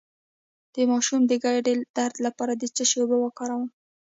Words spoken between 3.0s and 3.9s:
اوبه وکاروم؟